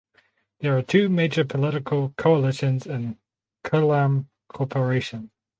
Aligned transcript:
There 0.61 0.75
are 0.75 0.81
two 0.81 1.09
major 1.09 1.45
political 1.45 2.09
coalitions 2.17 2.87
in 2.87 3.19
Kollam 3.63 4.29
corporation. 4.47 5.29